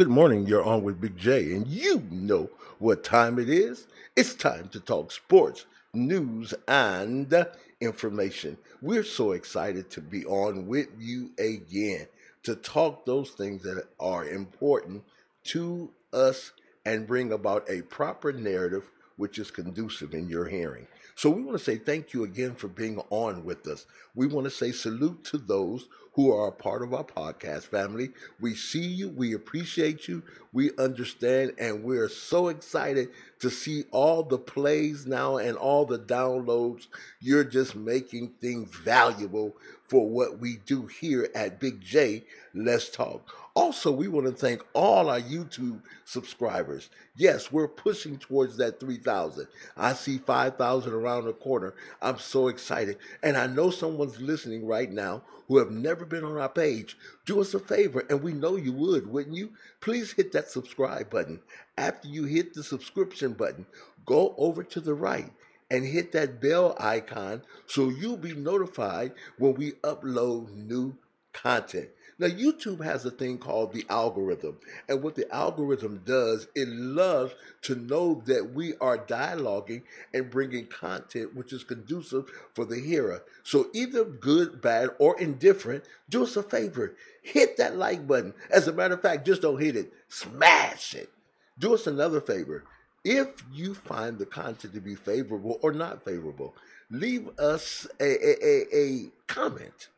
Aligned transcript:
Good 0.00 0.08
morning. 0.08 0.46
You're 0.46 0.64
on 0.64 0.82
with 0.82 0.98
Big 0.98 1.18
J, 1.18 1.52
and 1.52 1.66
you 1.66 2.02
know 2.10 2.48
what 2.78 3.04
time 3.04 3.38
it 3.38 3.50
is. 3.50 3.86
It's 4.16 4.32
time 4.32 4.70
to 4.70 4.80
talk 4.80 5.12
sports, 5.12 5.66
news, 5.92 6.54
and 6.66 7.46
information. 7.82 8.56
We're 8.80 9.04
so 9.04 9.32
excited 9.32 9.90
to 9.90 10.00
be 10.00 10.24
on 10.24 10.66
with 10.66 10.88
you 10.98 11.32
again 11.38 12.06
to 12.44 12.56
talk 12.56 13.04
those 13.04 13.32
things 13.32 13.62
that 13.64 13.88
are 14.00 14.26
important 14.26 15.04
to 15.48 15.90
us 16.14 16.52
and 16.86 17.06
bring 17.06 17.30
about 17.30 17.68
a 17.68 17.82
proper 17.82 18.32
narrative 18.32 18.88
which 19.20 19.38
is 19.38 19.50
conducive 19.50 20.14
in 20.14 20.28
your 20.28 20.46
hearing. 20.46 20.86
So 21.14 21.28
we 21.28 21.42
want 21.42 21.58
to 21.58 21.62
say 21.62 21.76
thank 21.76 22.14
you 22.14 22.24
again 22.24 22.54
for 22.54 22.68
being 22.68 23.02
on 23.10 23.44
with 23.44 23.66
us. 23.66 23.84
We 24.14 24.26
want 24.26 24.46
to 24.46 24.50
say 24.50 24.72
salute 24.72 25.22
to 25.24 25.36
those 25.36 25.86
who 26.14 26.32
are 26.32 26.48
a 26.48 26.52
part 26.52 26.82
of 26.82 26.94
our 26.94 27.04
podcast 27.04 27.64
family. 27.64 28.10
We 28.40 28.54
see 28.54 28.86
you, 28.86 29.10
we 29.10 29.34
appreciate 29.34 30.08
you, 30.08 30.22
we 30.54 30.70
understand, 30.78 31.52
and 31.58 31.84
we're 31.84 32.08
so 32.08 32.48
excited 32.48 33.10
to 33.40 33.50
see 33.50 33.84
all 33.90 34.22
the 34.22 34.38
plays 34.38 35.06
now 35.06 35.36
and 35.36 35.56
all 35.58 35.84
the 35.84 35.98
downloads. 35.98 36.86
You're 37.20 37.44
just 37.44 37.76
making 37.76 38.28
things 38.40 38.74
valuable 38.74 39.54
for 39.84 40.08
what 40.08 40.38
we 40.38 40.56
do 40.64 40.86
here 40.86 41.28
at 41.34 41.60
Big 41.60 41.82
J. 41.82 42.24
Let's 42.54 42.88
talk. 42.88 43.28
Also, 43.60 43.92
we 43.92 44.08
want 44.08 44.26
to 44.26 44.32
thank 44.32 44.64
all 44.72 45.10
our 45.10 45.20
YouTube 45.20 45.82
subscribers. 46.06 46.88
Yes, 47.14 47.52
we're 47.52 47.68
pushing 47.68 48.16
towards 48.16 48.56
that 48.56 48.80
3,000. 48.80 49.46
I 49.76 49.92
see 49.92 50.16
5,000 50.16 50.90
around 50.94 51.26
the 51.26 51.34
corner. 51.34 51.74
I'm 52.00 52.18
so 52.18 52.48
excited. 52.48 52.96
And 53.22 53.36
I 53.36 53.48
know 53.48 53.68
someone's 53.68 54.18
listening 54.18 54.66
right 54.66 54.90
now 54.90 55.24
who 55.46 55.58
have 55.58 55.70
never 55.70 56.06
been 56.06 56.24
on 56.24 56.38
our 56.38 56.48
page. 56.48 56.96
Do 57.26 57.38
us 57.42 57.52
a 57.52 57.58
favor, 57.58 58.06
and 58.08 58.22
we 58.22 58.32
know 58.32 58.56
you 58.56 58.72
would, 58.72 59.06
wouldn't 59.12 59.36
you? 59.36 59.50
Please 59.82 60.12
hit 60.12 60.32
that 60.32 60.48
subscribe 60.48 61.10
button. 61.10 61.42
After 61.76 62.08
you 62.08 62.24
hit 62.24 62.54
the 62.54 62.64
subscription 62.64 63.34
button, 63.34 63.66
go 64.06 64.34
over 64.38 64.62
to 64.62 64.80
the 64.80 64.94
right 64.94 65.30
and 65.70 65.84
hit 65.84 66.12
that 66.12 66.40
bell 66.40 66.74
icon 66.80 67.42
so 67.66 67.90
you'll 67.90 68.16
be 68.16 68.34
notified 68.34 69.12
when 69.36 69.52
we 69.52 69.72
upload 69.82 70.50
new 70.56 70.96
content. 71.34 71.90
Now, 72.20 72.28
YouTube 72.28 72.84
has 72.84 73.04
a 73.06 73.10
thing 73.10 73.38
called 73.38 73.72
the 73.72 73.86
algorithm. 73.88 74.58
And 74.88 75.02
what 75.02 75.14
the 75.14 75.32
algorithm 75.34 76.02
does, 76.04 76.48
it 76.54 76.68
loves 76.68 77.32
to 77.62 77.74
know 77.74 78.22
that 78.26 78.52
we 78.52 78.74
are 78.76 78.98
dialoguing 78.98 79.82
and 80.12 80.30
bringing 80.30 80.66
content 80.66 81.34
which 81.34 81.52
is 81.52 81.64
conducive 81.64 82.30
for 82.54 82.66
the 82.66 82.78
hearer. 82.78 83.24
So, 83.42 83.68
either 83.72 84.04
good, 84.04 84.60
bad, 84.60 84.90
or 84.98 85.18
indifferent, 85.18 85.84
do 86.08 86.24
us 86.24 86.36
a 86.36 86.42
favor 86.42 86.94
hit 87.22 87.56
that 87.56 87.76
like 87.76 88.06
button. 88.06 88.34
As 88.50 88.68
a 88.68 88.72
matter 88.72 88.94
of 88.94 89.02
fact, 89.02 89.26
just 89.26 89.42
don't 89.42 89.60
hit 89.60 89.76
it, 89.76 89.92
smash 90.08 90.94
it. 90.94 91.10
Do 91.58 91.74
us 91.74 91.86
another 91.86 92.20
favor. 92.20 92.64
If 93.04 93.44
you 93.52 93.74
find 93.74 94.18
the 94.18 94.26
content 94.26 94.74
to 94.74 94.80
be 94.80 94.94
favorable 94.94 95.58
or 95.62 95.72
not 95.72 96.04
favorable, 96.04 96.54
leave 96.90 97.28
us 97.38 97.86
a, 97.98 98.04
a, 98.04 98.44
a, 98.44 98.76
a 98.76 99.10
comment 99.26 99.88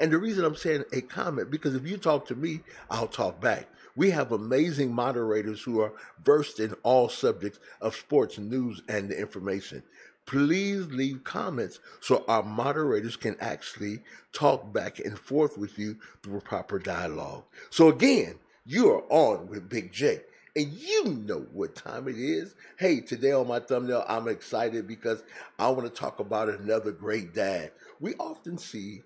and 0.00 0.10
the 0.10 0.18
reason 0.18 0.44
I'm 0.44 0.56
saying 0.56 0.84
a 0.92 1.02
comment, 1.02 1.50
because 1.50 1.74
if 1.74 1.86
you 1.86 1.98
talk 1.98 2.26
to 2.28 2.34
me, 2.34 2.60
I'll 2.90 3.06
talk 3.06 3.40
back. 3.40 3.68
We 3.94 4.10
have 4.10 4.32
amazing 4.32 4.94
moderators 4.94 5.62
who 5.62 5.80
are 5.80 5.92
versed 6.24 6.58
in 6.58 6.72
all 6.82 7.08
subjects 7.08 7.60
of 7.80 7.94
sports, 7.94 8.38
news, 8.38 8.82
and 8.88 9.12
information. 9.12 9.82
Please 10.26 10.86
leave 10.86 11.24
comments 11.24 11.80
so 12.00 12.24
our 12.28 12.42
moderators 12.42 13.16
can 13.16 13.36
actually 13.40 14.00
talk 14.32 14.72
back 14.72 15.00
and 15.00 15.18
forth 15.18 15.58
with 15.58 15.78
you 15.78 15.96
through 16.22 16.40
proper 16.40 16.78
dialogue. 16.78 17.44
So, 17.68 17.88
again, 17.88 18.36
you 18.64 18.90
are 18.90 19.02
on 19.10 19.48
with 19.48 19.68
Big 19.68 19.92
J 19.92 20.20
and 20.56 20.72
you 20.72 21.04
know 21.26 21.46
what 21.52 21.74
time 21.74 22.08
it 22.08 22.16
is. 22.16 22.54
Hey, 22.78 23.00
today 23.00 23.32
on 23.32 23.48
my 23.48 23.60
thumbnail, 23.60 24.04
I'm 24.08 24.28
excited 24.28 24.86
because 24.86 25.22
I 25.58 25.68
want 25.68 25.92
to 25.92 26.00
talk 26.00 26.20
about 26.20 26.48
another 26.48 26.92
great 26.92 27.34
dad. 27.34 27.72
We 28.00 28.14
often 28.14 28.58
see 28.58 29.02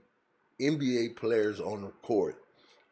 NBA 0.60 1.16
players 1.16 1.60
on 1.60 1.82
the 1.82 1.88
court, 2.02 2.42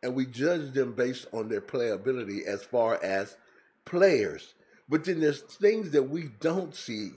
and 0.03 0.15
we 0.15 0.27
judge 0.27 0.73
them 0.73 0.93
based 0.93 1.27
on 1.33 1.49
their 1.49 1.61
playability 1.61 2.45
as 2.45 2.63
far 2.65 3.03
as 3.03 3.37
players. 3.85 4.55
But 4.89 5.05
then 5.05 5.21
there's 5.21 5.41
things 5.41 5.91
that 5.91 6.05
we 6.05 6.31
don't 6.41 6.75
see 6.75 7.11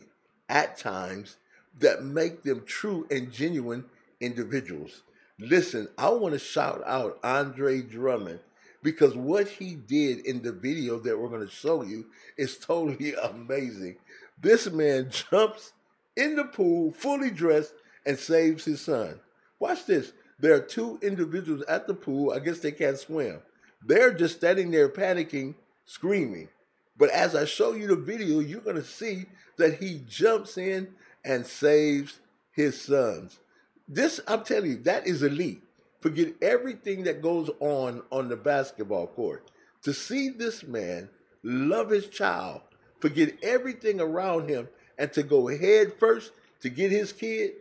at 0.48 0.78
times 0.78 1.38
that 1.80 2.04
make 2.04 2.44
them 2.44 2.64
true 2.66 3.08
and 3.12 3.32
genuine 3.32 3.86
individuals. 4.20 5.04
Listen, 5.38 5.90
I 5.98 6.10
want 6.10 6.34
to 6.34 6.40
shout 6.40 6.82
out 6.86 7.20
Andre 7.24 7.82
Drummond 7.82 8.40
because 8.82 9.16
what 9.16 9.48
he 9.48 9.76
did 9.76 10.26
in 10.26 10.42
the 10.42 10.52
video 10.52 11.00
that 11.00 11.20
we're 11.20 11.28
going 11.28 11.46
to 11.46 11.54
show 11.54 11.84
you 11.84 12.06
is 12.38 12.58
totally 12.58 13.14
amazing. 13.24 13.98
This 14.40 14.70
man 14.70 15.10
jumps 15.10 15.74
in 16.16 16.36
the 16.36 16.46
pool 16.46 16.92
fully 16.92 17.32
dressed 17.32 17.74
and 18.06 18.18
saves 18.18 18.66
his 18.66 18.82
son. 18.82 19.20
Watch 19.60 19.86
this. 19.86 20.14
There 20.40 20.54
are 20.54 20.60
two 20.60 21.00
individuals 21.02 21.64
at 21.64 21.88
the 21.88 21.94
pool. 21.94 22.32
I 22.32 22.40
guess 22.40 22.60
they 22.60 22.72
can't 22.72 22.98
swim. 22.98 23.42
They're 23.86 24.14
just 24.14 24.38
standing 24.38 24.72
there 24.72 24.90
panicking, 24.90 25.56
screaming. 25.86 26.50
But 26.98 27.10
as 27.10 27.36
I 27.36 27.46
show 27.46 27.74
you 27.74 27.88
the 27.88 27.96
video, 27.96 28.40
you're 28.40 28.62
going 28.62 28.76
to 28.78 28.84
see 28.84 29.26
that 29.58 29.80
he 29.80 30.02
jumps 30.08 30.58
in 30.58 30.94
and 31.24 31.46
saves 31.46 32.20
his 32.52 32.82
sons. 32.82 33.40
This, 33.88 34.20
I'm 34.28 34.44
telling 34.44 34.72
you, 34.72 34.78
that 34.84 35.06
is 35.06 35.22
elite. 35.22 35.62
Forget 36.02 36.34
everything 36.42 37.04
that 37.04 37.22
goes 37.22 37.50
on 37.60 38.04
on 38.12 38.30
the 38.30 38.36
basketball 38.36 39.08
court. 39.08 39.50
To 39.84 39.94
see 39.94 40.30
this 40.30 40.64
man 40.64 41.10
love 41.44 41.90
his 41.90 42.08
child, 42.08 42.62
forget 43.00 43.38
everything 43.44 44.00
around 44.00 44.50
him, 44.50 44.70
and 44.98 45.12
to 45.14 45.24
go 45.24 45.48
head 45.48 45.94
first 45.94 46.32
to 46.62 46.70
get 46.70 46.92
his 46.92 47.12
kid, 47.12 47.54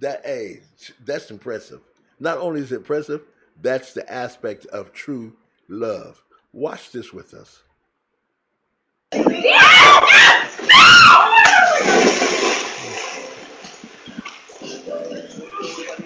that 0.00 0.22
age, 0.26 0.92
that's 1.04 1.30
impressive. 1.30 1.80
Not 2.20 2.38
only 2.38 2.60
is 2.60 2.72
it 2.72 2.76
impressive, 2.76 3.22
that's 3.60 3.92
the 3.94 4.10
aspect 4.12 4.66
of 4.66 4.92
true 4.92 5.34
love. 5.68 6.22
Watch 6.52 6.92
this 6.92 7.12
with 7.12 7.34
us. 7.34 7.62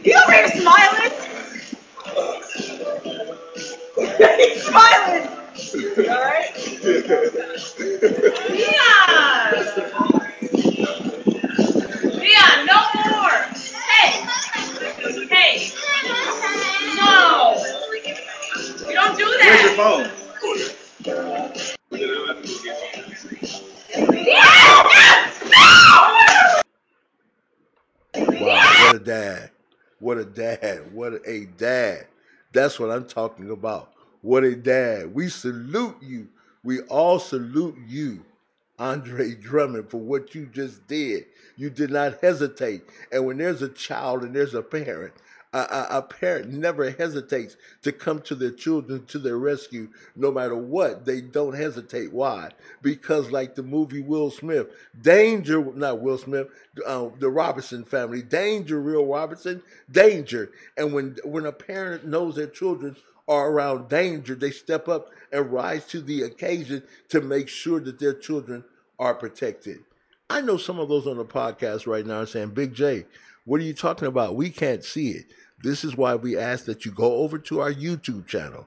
You 0.04 0.16
over 0.22 0.32
here 0.32 0.48
smiling? 0.48 1.12
He's 4.38 4.62
smiling. 4.64 5.28
All 6.08 6.24
right. 6.24 6.53
Yeah. 8.50 9.53
Yeah, 9.76 10.06
phone? 19.76 20.10
Wow, 28.41 28.72
what 28.81 28.97
a 28.97 28.98
dad. 28.98 29.50
What 29.98 30.19
a 30.19 30.25
dad. 30.25 30.92
What 30.94 31.20
a 31.26 31.44
dad. 31.59 32.06
That's 32.53 32.81
what 32.81 32.91
I'm 32.91 33.06
talking 33.06 33.50
about. 33.50 33.92
What 34.22 34.44
a 34.44 34.56
dad. 34.56 35.15
We 35.15 35.28
salute 35.28 35.97
you. 36.00 36.28
We 36.65 36.80
all 36.83 37.18
salute 37.18 37.77
you, 37.86 38.24
Andre 38.78 39.34
Drummond, 39.34 39.91
for 39.91 39.98
what 39.98 40.34
you 40.34 40.47
just 40.47 40.86
did. 40.86 41.27
You 41.56 41.68
did 41.68 41.91
not 41.91 42.21
hesitate. 42.22 42.83
And 43.12 43.27
when 43.27 43.36
there's 43.36 43.60
a 43.60 43.68
child 43.68 44.22
and 44.22 44.34
there's 44.34 44.54
a 44.54 44.62
parent, 44.62 45.12
a, 45.58 45.98
a, 45.98 46.03
parent 46.03 46.50
never 46.50 46.91
hesitates 46.91 47.56
to 47.82 47.92
come 47.92 48.20
to 48.22 48.34
their 48.34 48.50
children 48.50 49.06
to 49.06 49.18
their 49.18 49.38
rescue 49.38 49.88
no 50.14 50.30
matter 50.30 50.56
what. 50.56 51.04
They 51.04 51.20
don't 51.20 51.54
hesitate. 51.54 52.12
Why? 52.12 52.50
Because, 52.82 53.30
like 53.30 53.54
the 53.54 53.62
movie 53.62 54.03
Will 54.03 54.30
Smith, 54.30 54.68
danger, 55.00 55.64
not 55.74 56.00
Will 56.00 56.18
Smith, 56.18 56.48
uh, 56.86 57.08
the 57.18 57.30
Robinson 57.30 57.84
family, 57.84 58.22
danger, 58.22 58.80
real 58.80 59.06
Robinson, 59.06 59.62
danger. 59.91 60.50
And 60.76 60.92
when, 60.92 61.16
when 61.24 61.47
a 61.47 61.53
parent 61.53 62.06
knows 62.06 62.36
their 62.36 62.47
children 62.47 62.97
are 63.28 63.50
around 63.50 63.88
danger, 63.88 64.34
they 64.34 64.50
step 64.50 64.88
up 64.88 65.10
and 65.32 65.53
rise 65.53 65.86
to 65.86 66.00
the 66.00 66.22
occasion 66.22 66.82
to 67.08 67.20
make 67.20 67.48
sure 67.48 67.80
that 67.80 67.98
their 67.98 68.14
children 68.14 68.64
are 68.98 69.14
protected. 69.14 69.84
I 70.28 70.41
know 70.41 70.57
some 70.57 70.81
of 70.81 70.89
those 70.89 71.07
on 71.07 71.19
the 71.19 71.25
podcast 71.25 71.87
right 71.87 72.05
now 72.05 72.21
are 72.21 72.27
saying, 72.27 72.51
Big 72.51 72.75
J, 72.75 73.05
what 73.45 73.61
are 73.61 73.65
you 73.65 73.75
talking 73.75 74.09
about? 74.09 74.34
We 74.34 74.51
can't 74.51 74.84
see 74.84 75.11
it. 75.11 75.27
This 75.63 75.84
is 75.84 75.97
why 75.97 76.17
we 76.17 76.37
ask 76.37 76.65
that 76.65 76.84
you 76.84 76.91
go 76.91 77.19
over 77.19 77.39
to 77.39 77.61
our 77.61 77.73
YouTube 77.73 78.27
channel 78.27 78.67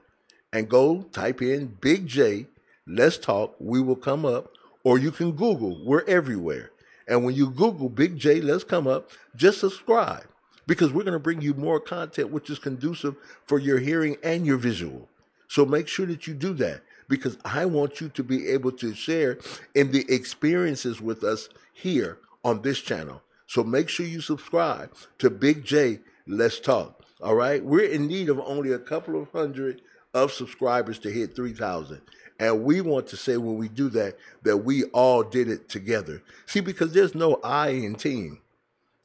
and 0.52 0.68
go 0.68 1.02
type 1.12 1.42
in 1.42 1.76
Big 1.80 2.06
J, 2.06 2.46
let's 2.86 3.18
talk. 3.18 3.54
We 3.60 3.80
will 3.80 3.96
come 3.96 4.24
up, 4.24 4.52
or 4.84 4.98
you 4.98 5.10
can 5.10 5.32
Google. 5.32 5.84
We're 5.84 6.04
everywhere. 6.06 6.70
And 7.06 7.24
when 7.24 7.34
you 7.34 7.50
Google 7.50 7.88
Big 7.90 8.16
J, 8.16 8.40
let's 8.40 8.64
come 8.64 8.86
up, 8.86 9.10
just 9.36 9.60
subscribe 9.60 10.26
because 10.66 10.92
we're 10.92 11.04
going 11.04 11.12
to 11.12 11.18
bring 11.18 11.42
you 11.42 11.52
more 11.54 11.80
content 11.80 12.30
which 12.30 12.48
is 12.48 12.58
conducive 12.58 13.16
for 13.44 13.58
your 13.58 13.78
hearing 13.78 14.16
and 14.22 14.46
your 14.46 14.56
visual. 14.56 15.08
So 15.48 15.66
make 15.66 15.88
sure 15.88 16.06
that 16.06 16.26
you 16.26 16.34
do 16.34 16.54
that. 16.54 16.82
Because 17.10 17.36
I 17.44 17.66
want 17.66 18.00
you 18.00 18.08
to 18.08 18.22
be 18.22 18.48
able 18.48 18.72
to 18.72 18.94
share 18.94 19.38
in 19.74 19.90
the 19.90 20.06
experiences 20.08 21.00
with 21.02 21.22
us 21.22 21.50
here 21.74 22.18
on 22.42 22.62
this 22.62 22.80
channel. 22.80 23.20
So 23.46 23.62
make 23.64 23.90
sure 23.90 24.06
you 24.06 24.20
subscribe 24.22 24.94
to 25.18 25.28
Big 25.28 25.64
J 25.64 25.98
Let's 26.26 26.60
Talk. 26.60 27.04
All 27.20 27.34
right. 27.34 27.62
We're 27.62 27.90
in 27.90 28.06
need 28.06 28.30
of 28.30 28.38
only 28.38 28.72
a 28.72 28.78
couple 28.78 29.20
of 29.20 29.30
hundred 29.32 29.82
of 30.14 30.32
subscribers 30.32 30.98
to 31.00 31.10
hit 31.10 31.36
3,000. 31.36 32.00
And 32.38 32.64
we 32.64 32.80
want 32.80 33.08
to 33.08 33.16
say 33.16 33.36
when 33.36 33.58
we 33.58 33.68
do 33.68 33.90
that, 33.90 34.16
that 34.44 34.58
we 34.58 34.84
all 34.84 35.22
did 35.22 35.48
it 35.48 35.68
together. 35.68 36.22
See, 36.46 36.60
because 36.60 36.94
there's 36.94 37.14
no 37.14 37.40
I 37.44 37.70
in 37.70 37.96
team. 37.96 38.40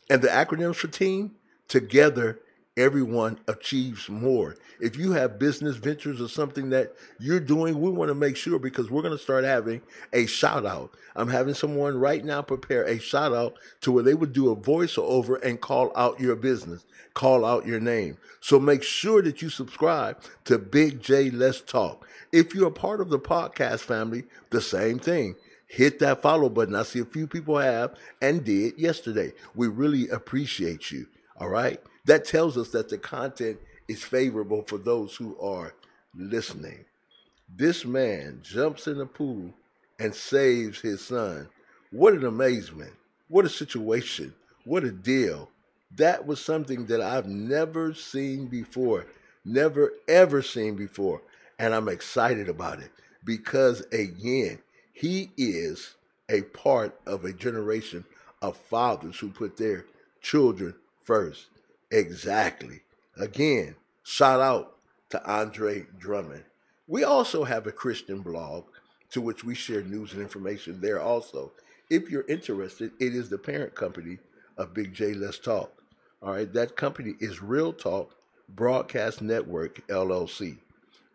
And 0.10 0.22
the 0.22 0.28
acronyms 0.28 0.76
for 0.76 0.88
team, 0.88 1.32
together 1.68 2.40
everyone 2.78 3.40
achieves 3.48 4.10
more. 4.10 4.56
If 4.80 4.98
you 4.98 5.14
have 5.14 5.40
business 5.40 5.78
ventures 5.78 6.20
or 6.20 6.28
something 6.28 6.70
that 6.72 6.94
you're 7.20 7.40
doing, 7.40 7.80
we 7.80 7.90
want 7.90 8.10
to 8.10 8.16
make 8.16 8.36
sure 8.36 8.60
because 8.60 8.92
we're 8.92 9.02
going 9.02 9.18
to 9.18 9.24
start 9.24 9.46
having 9.46 9.82
a 10.12 10.26
shout 10.26 10.66
out. 10.66 10.96
I'm 11.16 11.30
having 11.30 11.54
someone 11.54 11.98
right 11.98 12.24
now 12.24 12.42
prepare 12.42 12.84
a 12.84 13.00
shout 13.00 13.34
out 13.34 13.58
to 13.82 13.92
where 13.92 14.04
they 14.04 14.14
would 14.14 14.34
do 14.34 14.52
a 14.52 14.56
voiceover 14.56 15.42
and 15.44 15.62
call 15.62 15.92
out 15.96 16.20
your 16.20 16.36
business, 16.36 16.86
call 17.14 17.46
out 17.46 17.66
your 17.66 17.80
name. 17.80 18.18
So 18.42 18.60
make 18.60 18.84
sure 18.84 19.22
that 19.22 19.42
you 19.42 19.50
subscribe 19.50 20.22
to 20.46 20.58
Big 20.58 21.02
J 21.02 21.30
Let's 21.30 21.62
Talk. 21.62 22.06
If 22.32 22.54
you're 22.54 22.68
a 22.68 22.72
part 22.72 23.00
of 23.00 23.10
the 23.10 23.20
podcast 23.20 23.80
family, 23.82 24.26
the 24.50 24.62
same 24.62 25.00
thing 25.00 25.36
hit 25.68 26.00
that 26.00 26.22
follow 26.22 26.50
button. 26.50 26.76
I 26.76 26.84
see 26.84 27.00
a 27.00 27.06
few 27.06 27.28
people 27.28 27.58
have 27.58 27.96
and 28.22 28.44
did 28.44 28.78
yesterday. 28.78 29.34
We 29.56 29.68
really 29.68 30.08
appreciate 30.10 30.92
you. 30.92 31.08
All 31.38 31.50
right. 31.50 31.82
That 32.06 32.26
tells 32.26 32.58
us 32.58 32.70
that 32.70 32.90
the 32.90 32.98
content 32.98 33.60
is 33.88 34.04
favorable 34.04 34.62
for 34.64 34.78
those 34.78 35.16
who 35.16 35.38
are 35.40 35.74
listening. 36.16 36.86
This 37.54 37.86
man 37.86 38.42
jumps 38.44 38.88
in 38.88 38.98
the 38.98 39.06
pool 39.06 39.54
and 40.00 40.14
saves 40.14 40.82
his 40.82 41.02
son. 41.02 41.50
What 41.92 42.14
an 42.14 42.26
amazement. 42.26 42.94
What 43.28 43.46
a 43.46 43.50
situation. 43.50 44.34
What 44.66 44.84
a 44.84 44.92
deal. 44.92 45.50
That 45.96 46.26
was 46.26 46.44
something 46.44 46.88
that 46.88 47.02
I've 47.02 47.28
never 47.28 47.94
seen 47.94 48.48
before. 48.48 49.06
Never, 49.44 49.94
ever 50.08 50.42
seen 50.42 50.76
before. 50.76 51.22
And 51.58 51.74
I'm 51.74 51.88
excited 51.88 52.50
about 52.50 52.80
it 52.80 52.92
because, 53.24 53.82
again, 53.92 54.60
he 54.94 55.32
is 55.38 55.96
a 56.30 56.42
part 56.42 57.00
of 57.06 57.24
a 57.24 57.34
generation 57.34 58.06
of 58.42 58.58
fathers 58.58 59.20
who 59.20 59.30
put 59.30 59.58
their 59.58 59.86
children 60.22 60.76
first. 61.04 61.48
Exactly. 61.92 62.82
Again, 63.18 63.76
shout 64.04 64.42
out 64.42 64.78
to 65.10 65.32
Andre 65.32 65.86
Drummond. 65.98 66.46
We 66.88 67.04
also 67.04 67.44
have 67.44 67.68
a 67.68 67.72
Christian 67.72 68.22
blog 68.22 68.66
to 69.12 69.22
which 69.22 69.44
we 69.44 69.54
share 69.56 69.84
news 69.84 70.14
and 70.14 70.22
information 70.22 70.82
there 70.82 71.02
also. 71.02 71.52
If 71.90 72.10
you're 72.10 72.26
interested, 72.28 72.92
it 73.00 73.16
is 73.16 73.30
the 73.30 73.38
parent 73.38 73.76
company 73.76 74.18
of 74.58 74.74
Big 74.74 74.94
J 74.94 75.14
Let's 75.14 75.40
Talk. 75.40 75.72
All 76.22 76.34
right, 76.34 76.52
that 76.54 76.76
company 76.76 77.14
is 77.20 77.42
Real 77.42 77.72
Talk 77.72 78.14
Broadcast 78.50 79.22
Network 79.22 79.88
LLC. 79.88 80.58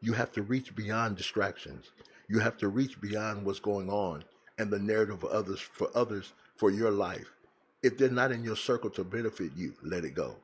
you 0.00 0.12
have 0.12 0.30
to 0.32 0.42
reach 0.42 0.76
beyond 0.76 1.16
distractions. 1.16 1.90
You 2.28 2.38
have 2.38 2.56
to 2.58 2.68
reach 2.68 3.00
beyond 3.00 3.44
what's 3.44 3.60
going 3.60 3.90
on 3.90 4.24
and 4.58 4.70
the 4.70 4.78
narrative 4.78 5.24
of 5.24 5.30
others 5.30 5.60
for 5.60 5.90
others 5.94 6.32
for 6.56 6.70
your 6.70 6.90
life. 6.90 7.32
If 7.82 7.96
they're 7.98 8.10
not 8.10 8.32
in 8.32 8.44
your 8.44 8.56
circle 8.56 8.90
to 8.90 9.04
benefit 9.04 9.52
you, 9.56 9.74
let 9.82 10.04
it 10.04 10.14
go. 10.14 10.36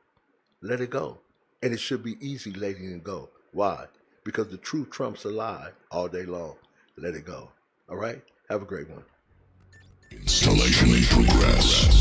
Let 0.63 0.81
it 0.81 0.91
go. 0.91 1.19
And 1.65 1.73
it 1.73 1.81
should 1.81 2.03
be 2.03 2.19
easy 2.21 2.53
letting 2.53 2.93
it 2.93 3.03
go. 3.03 3.31
Why? 3.53 3.87
Because 4.23 4.49
the 4.49 4.59
truth 4.59 4.91
trumps 4.91 5.25
a 5.25 5.31
lie 5.31 5.71
all 5.91 6.09
day 6.09 6.25
long. 6.25 6.57
Let 6.99 7.15
it 7.15 7.25
go. 7.25 7.53
All 7.89 7.97
right? 7.97 8.21
Have 8.51 8.61
a 8.61 8.67
great 8.67 8.91
one. 8.91 9.03
Installation 10.11 10.91
in 10.91 11.05
progress. 11.05 11.94